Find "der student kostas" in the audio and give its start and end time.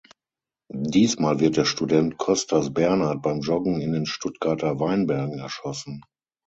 1.57-2.73